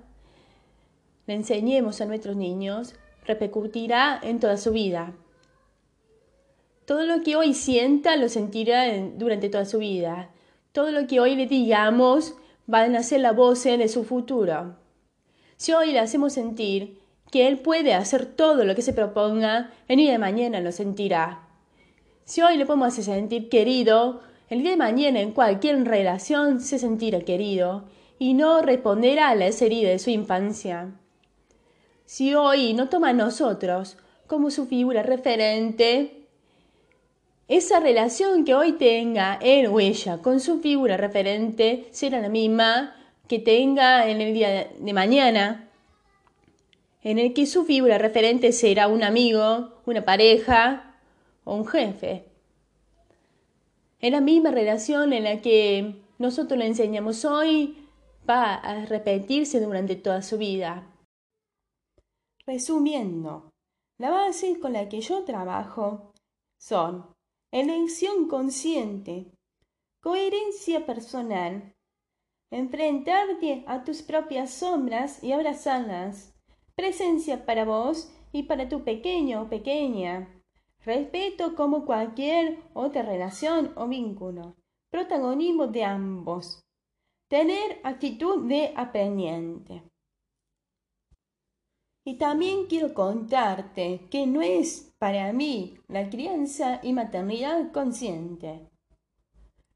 le 1.27 1.35
enseñemos 1.35 2.01
a 2.01 2.07
nuestros 2.07 2.35
niños, 2.35 2.95
repercutirá 3.31 4.21
en 4.23 4.41
toda 4.41 4.57
su 4.57 4.73
vida. 4.73 5.15
Todo 6.85 7.07
lo 7.07 7.23
que 7.23 7.37
hoy 7.37 7.55
sienta 7.55 8.17
lo 8.17 8.29
sentirá 8.29 8.85
durante 9.17 9.49
toda 9.49 9.65
su 9.65 9.79
vida. 9.79 10.31
Todo 10.73 10.91
lo 10.91 11.07
que 11.07 11.21
hoy 11.21 11.37
le 11.37 11.47
digamos 11.47 12.35
van 12.67 12.97
a 12.97 13.03
ser 13.03 13.21
la 13.21 13.33
voz 13.33 13.63
de 13.63 13.89
su 13.89 14.05
futuro. 14.05 14.77
Si 15.57 15.73
hoy 15.73 15.93
le 15.93 16.01
hacemos 16.01 16.33
sentir 16.33 16.99
que 17.31 17.47
él 17.47 17.59
puede 17.59 17.95
hacer 17.95 18.27
todo 18.27 18.65
lo 18.65 18.75
que 18.75 18.83
se 18.83 18.93
proponga, 18.93 19.71
el 19.87 19.99
día 19.99 20.13
de 20.13 20.19
mañana 20.19 20.61
lo 20.61 20.73
sentirá. 20.73 21.49
Si 22.25 22.43
hoy 22.43 22.57
le 22.57 22.67
podemos 22.67 22.89
hacer 22.89 23.05
sentir 23.05 23.49
querido, 23.49 24.21
el 24.49 24.63
día 24.63 24.73
de 24.73 24.77
mañana 24.77 25.21
en 25.21 25.33
cualquier 25.33 25.85
relación 25.85 26.61
se 26.61 26.79
sentirá 26.79 27.21
querido 27.21 27.85
y 28.19 28.35
no 28.35 28.63
responderá 28.63 29.29
a 29.31 29.35
las 29.37 29.63
heridas 29.63 29.93
de 29.93 29.99
su 30.01 30.11
infancia. 30.11 31.00
Si 32.11 32.35
hoy 32.35 32.75
no 32.75 32.89
toma 32.89 33.11
a 33.11 33.13
nosotros 33.13 33.97
como 34.27 34.51
su 34.51 34.67
figura 34.67 35.05
referente, 35.05 36.27
esa 37.47 37.79
relación 37.79 38.45
que 38.45 38.53
hoy 38.53 38.73
tenga 38.73 39.39
él 39.41 39.69
o 39.69 39.79
ella 39.79 40.19
con 40.19 40.41
su 40.41 40.59
figura 40.59 40.97
referente 40.97 41.87
será 41.93 42.19
la 42.19 42.29
misma 42.29 42.97
que 43.29 43.39
tenga 43.39 44.09
en 44.09 44.21
el 44.21 44.35
día 44.35 44.73
de 44.77 44.93
mañana, 44.93 45.69
en 47.05 47.21
el 47.21 47.33
que 47.33 47.47
su 47.47 47.65
figura 47.65 47.97
referente 47.97 48.51
será 48.51 48.89
un 48.89 49.05
amigo, 49.05 49.81
una 49.87 50.05
pareja 50.05 50.97
o 51.45 51.55
un 51.55 51.65
jefe. 51.65 52.25
En 54.01 54.15
la 54.15 54.21
misma 54.21 54.51
relación 54.51 55.13
en 55.13 55.23
la 55.23 55.41
que 55.41 55.95
nosotros 56.19 56.59
le 56.59 56.67
enseñamos 56.67 57.25
hoy 57.25 57.79
va 58.29 58.55
a 58.55 58.85
repetirse 58.87 59.61
durante 59.61 59.95
toda 59.95 60.23
su 60.23 60.39
vida. 60.39 60.91
Resumiendo, 62.53 63.53
la 63.97 64.11
base 64.11 64.59
con 64.59 64.73
la 64.73 64.89
que 64.89 65.01
yo 65.01 65.23
trabajo 65.23 66.13
son 66.59 67.15
elección 67.53 68.27
consciente, 68.27 69.31
coherencia 70.03 70.85
personal, 70.85 71.77
enfrentarte 72.51 73.63
a 73.69 73.85
tus 73.85 74.03
propias 74.03 74.51
sombras 74.51 75.23
y 75.23 75.31
abrazarlas, 75.31 76.35
presencia 76.75 77.47
para 77.47 77.65
vos 77.65 78.13
y 78.33 78.43
para 78.43 78.69
tu 78.69 78.83
pequeño 78.83 79.43
o 79.43 79.49
pequeña, 79.49 80.43
respeto 80.85 81.55
como 81.55 81.87
cualquier 81.87 82.59
otra 82.75 83.03
relación 83.03 83.73
o 83.77 83.87
vínculo, 83.87 84.57
protagonismo 84.91 85.69
de 85.69 85.85
ambos, 85.85 86.65
tener 87.29 87.79
actitud 87.85 88.49
de 88.49 88.73
aprendiente. 88.75 89.85
Y 92.11 92.15
también 92.15 92.67
quiero 92.67 92.93
contarte 92.93 94.09
que 94.11 94.27
no 94.27 94.43
es 94.43 94.93
para 94.99 95.33
mí 95.33 95.79
la 95.87 96.11
crianza 96.11 96.81
y 96.83 96.93
maternidad 96.93 97.71
consciente. 97.71 98.69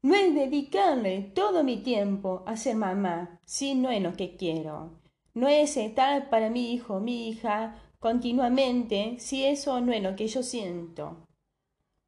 No 0.01 0.15
es 0.15 0.35
dedicarle 0.35 1.31
todo 1.33 1.63
mi 1.63 1.77
tiempo 1.77 2.43
a 2.45 2.57
ser 2.57 2.75
mamá, 2.75 3.39
si 3.45 3.73
no 3.73 3.89
es 3.89 4.03
lo 4.03 4.17
que 4.17 4.35
quiero. 4.35 4.99
No 5.33 5.47
es 5.47 5.77
estar 5.77 6.29
para 6.29 6.49
mi 6.49 6.73
hijo, 6.73 6.99
mi 6.99 7.29
hija, 7.29 7.81
continuamente, 7.99 9.15
si 9.19 9.45
eso 9.45 9.79
no 9.79 9.93
es 9.93 10.03
lo 10.03 10.17
que 10.17 10.27
yo 10.27 10.43
siento. 10.43 11.25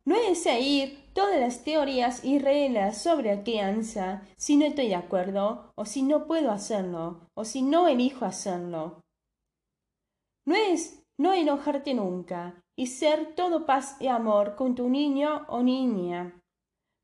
No 0.04 0.18
es 0.18 0.44
seguir 0.44 1.06
todas 1.14 1.40
las 1.40 1.64
teorías 1.64 2.26
y 2.26 2.40
reglas 2.40 3.02
sobre 3.02 3.34
la 3.34 3.44
crianza 3.44 4.24
si 4.36 4.58
no 4.58 4.66
estoy 4.66 4.90
de 4.90 4.96
acuerdo, 4.96 5.72
o 5.76 5.86
si 5.86 6.02
no 6.02 6.28
puedo 6.28 6.52
hacerlo, 6.52 7.30
o 7.34 7.46
si 7.46 7.62
no 7.62 7.88
elijo 7.88 8.26
hacerlo. 8.26 9.00
No 10.48 10.56
es 10.56 11.04
no 11.20 11.34
enojarte 11.34 11.94
nunca 11.94 12.64
y 12.78 12.88
ser 12.88 13.36
todo 13.36 13.66
paz 13.66 13.98
y 14.00 14.08
amor 14.08 14.56
con 14.56 14.76
tu 14.76 14.88
niño 14.90 15.46
o 15.50 15.62
niña, 15.62 16.42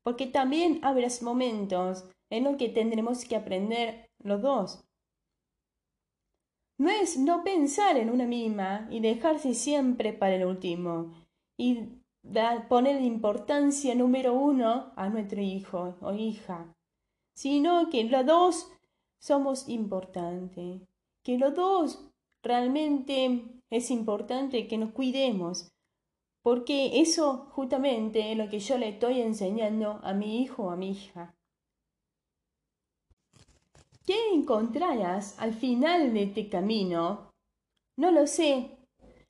porque 0.02 0.26
también 0.26 0.80
habrá 0.82 1.08
momentos 1.20 2.08
en 2.30 2.44
los 2.44 2.56
que 2.56 2.70
tendremos 2.70 3.26
que 3.26 3.36
aprender 3.36 4.08
los 4.18 4.40
dos. 4.40 4.84
No 6.78 6.88
es 6.88 7.18
no 7.18 7.44
pensar 7.44 7.98
en 7.98 8.08
una 8.08 8.26
misma 8.26 8.88
y 8.90 9.00
dejarse 9.00 9.52
siempre 9.52 10.14
para 10.14 10.36
el 10.36 10.46
último 10.46 11.12
y 11.58 12.00
poner 12.70 13.02
importancia 13.02 13.94
número 13.94 14.32
uno 14.32 14.94
a 14.96 15.10
nuestro 15.10 15.42
hijo 15.42 15.96
o 16.00 16.14
hija, 16.14 16.74
sino 17.36 17.90
que 17.90 18.04
los 18.04 18.24
dos 18.24 18.72
somos 19.20 19.68
importantes, 19.68 20.80
que 21.22 21.36
los 21.38 21.54
dos 21.54 22.13
realmente 22.44 23.42
es 23.70 23.90
importante 23.90 24.68
que 24.68 24.78
nos 24.78 24.92
cuidemos, 24.92 25.72
porque 26.42 27.00
eso 27.00 27.48
justamente 27.52 28.30
es 28.30 28.38
lo 28.38 28.48
que 28.48 28.60
yo 28.60 28.78
le 28.78 28.90
estoy 28.90 29.20
enseñando 29.20 30.00
a 30.04 30.12
mi 30.12 30.42
hijo 30.42 30.64
o 30.64 30.70
a 30.70 30.76
mi 30.76 30.90
hija. 30.90 31.34
¿Qué 34.06 34.34
encontrarás 34.34 35.38
al 35.38 35.54
final 35.54 36.12
de 36.12 36.24
este 36.24 36.50
camino? 36.50 37.32
No 37.96 38.10
lo 38.10 38.26
sé. 38.26 38.76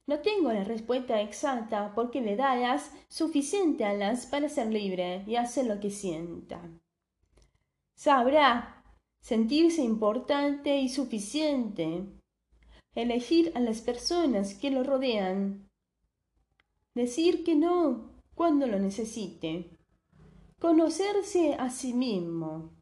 No 0.07 0.18
tengo 0.18 0.53
la 0.53 0.64
respuesta 0.64 1.20
exacta 1.20 1.92
porque 1.94 2.20
le 2.20 2.35
darás 2.37 2.90
suficiente 3.09 3.85
alas 3.85 4.27
para 4.27 4.48
ser 4.48 4.72
libre 4.72 5.24
y 5.27 5.37
hacer 5.37 5.66
lo 5.66 5.79
que 5.79 5.90
sienta. 5.90 6.61
Sabrá 7.94 8.85
sentirse 9.20 9.83
importante 9.83 10.77
y 10.79 10.88
suficiente 10.88 12.05
elegir 12.94 13.52
a 13.54 13.61
las 13.61 13.80
personas 13.80 14.54
que 14.54 14.70
lo 14.70 14.85
rodean, 14.85 15.68
decir 16.94 17.44
que 17.44 17.54
no 17.57 18.11
cuando 18.35 18.66
lo 18.66 18.78
necesite, 18.78 19.70
conocerse 20.61 21.54
a 21.54 21.70
sí 21.70 21.92
mismo, 21.92 22.72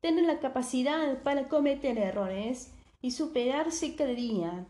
tener 0.00 0.24
la 0.24 0.40
capacidad 0.40 1.22
para 1.22 1.48
cometer 1.48 1.98
errores 1.98 2.72
y 3.00 3.10
superarse 3.10 3.94
cada 3.94 4.12
día, 4.12 4.66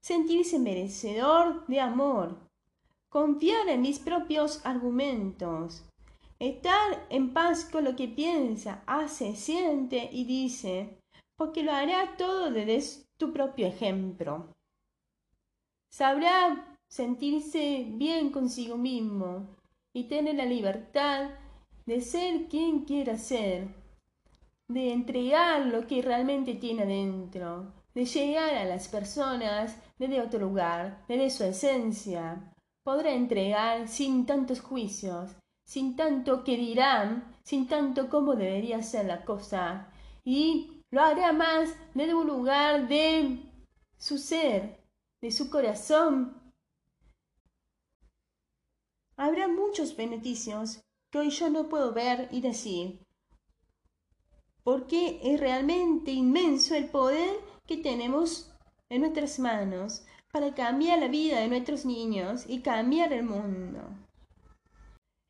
sentirse 0.00 0.58
merecedor 0.58 1.66
de 1.66 1.80
amor, 1.80 2.48
confiar 3.08 3.68
en 3.68 3.82
mis 3.82 3.98
propios 3.98 4.64
argumentos, 4.64 5.84
estar 6.38 7.06
en 7.10 7.32
paz 7.32 7.64
con 7.64 7.84
lo 7.84 7.94
que 7.94 8.08
piensa, 8.08 8.82
hace, 8.86 9.36
siente 9.36 10.08
y 10.12 10.24
dice, 10.24 10.98
porque 11.36 11.62
lo 11.62 11.72
hará 11.72 12.16
todo 12.16 12.50
desde 12.50 13.04
tu 13.22 13.32
propio 13.32 13.68
ejemplo. 13.68 14.48
Sabrá 15.92 16.76
sentirse 16.88 17.86
bien 17.90 18.30
consigo 18.30 18.76
mismo 18.76 19.46
y 19.94 20.08
tener 20.08 20.34
la 20.34 20.44
libertad 20.44 21.30
de 21.86 22.00
ser 22.00 22.48
quien 22.48 22.80
quiera 22.84 23.16
ser, 23.16 23.68
de 24.66 24.92
entregar 24.92 25.66
lo 25.66 25.86
que 25.86 26.02
realmente 26.02 26.54
tiene 26.54 26.82
adentro, 26.82 27.72
de 27.94 28.06
llegar 28.06 28.54
a 28.56 28.64
las 28.64 28.88
personas 28.88 29.80
desde 30.00 30.20
otro 30.20 30.40
lugar, 30.40 31.04
desde 31.06 31.30
su 31.30 31.44
esencia. 31.44 32.52
Podrá 32.82 33.12
entregar 33.12 33.86
sin 33.86 34.26
tantos 34.26 34.60
juicios, 34.60 35.30
sin 35.64 35.94
tanto 35.94 36.42
que 36.42 36.56
dirán, 36.56 37.36
sin 37.44 37.68
tanto 37.68 38.08
cómo 38.08 38.34
debería 38.34 38.82
ser 38.82 39.06
la 39.06 39.24
cosa, 39.24 39.92
y 40.24 40.71
lo 40.92 41.00
hará 41.00 41.32
más 41.32 41.74
desde 41.94 42.12
lugar 42.12 42.86
de 42.86 43.40
su 43.96 44.18
ser, 44.18 44.78
de 45.22 45.32
su 45.32 45.48
corazón. 45.48 46.40
Habrá 49.16 49.48
muchos 49.48 49.96
beneficios 49.96 50.82
que 51.10 51.18
hoy 51.18 51.30
yo 51.30 51.48
no 51.48 51.68
puedo 51.68 51.92
ver 51.92 52.28
y 52.30 52.42
decir, 52.42 53.00
porque 54.62 55.18
es 55.24 55.40
realmente 55.40 56.10
inmenso 56.10 56.74
el 56.74 56.90
poder 56.90 57.36
que 57.66 57.78
tenemos 57.78 58.52
en 58.90 59.00
nuestras 59.00 59.38
manos 59.38 60.04
para 60.30 60.54
cambiar 60.54 60.98
la 60.98 61.08
vida 61.08 61.40
de 61.40 61.48
nuestros 61.48 61.86
niños 61.86 62.44
y 62.46 62.60
cambiar 62.60 63.14
el 63.14 63.22
mundo. 63.22 63.80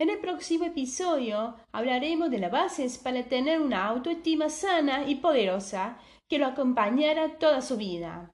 En 0.03 0.11
el 0.11 0.19
próximo 0.19 0.65
episodio 0.65 1.55
hablaremos 1.71 2.29
de 2.29 2.41
las 2.41 2.51
bases 2.51 2.99
para 2.99 3.23
tener 3.23 3.61
una 3.61 3.87
autoestima 3.87 4.49
sana 4.49 5.09
y 5.09 5.15
poderosa 5.15 5.97
que 6.29 6.39
lo 6.39 6.47
acompañará 6.47 7.39
toda 7.39 7.63
su 7.63 7.77
vida. 7.77 8.33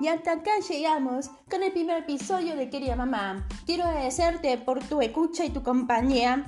Y 0.00 0.08
hasta 0.08 0.32
acá 0.32 0.52
llegamos 0.66 1.28
con 1.50 1.62
el 1.62 1.72
primer 1.72 1.98
episodio 1.98 2.56
de 2.56 2.70
Querida 2.70 2.96
Mamá. 2.96 3.46
Quiero 3.66 3.84
agradecerte 3.84 4.56
por 4.56 4.82
tu 4.82 5.02
escucha 5.02 5.44
y 5.44 5.50
tu 5.50 5.62
compañía 5.62 6.46